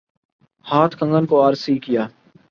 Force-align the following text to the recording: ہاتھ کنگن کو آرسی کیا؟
ہاتھ 0.65 0.97
کنگن 0.99 1.25
کو 1.25 1.41
آرسی 1.41 1.77
کیا؟ 1.79 2.03